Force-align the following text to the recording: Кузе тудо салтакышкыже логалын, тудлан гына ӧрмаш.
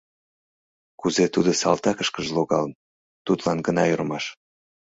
Кузе 0.99 1.25
тудо 1.33 1.51
салтакышкыже 1.61 2.31
логалын, 2.37 2.73
тудлан 3.25 3.57
гына 3.67 3.83
ӧрмаш. 3.93 4.25